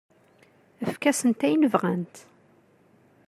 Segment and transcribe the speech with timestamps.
[0.83, 2.15] Efk-asent ayen bɣant.